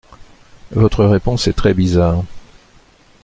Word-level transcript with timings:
Votre 0.71 1.05
réponse 1.05 1.45
est 1.47 1.53
très 1.53 1.75
bizarre. 1.75 2.23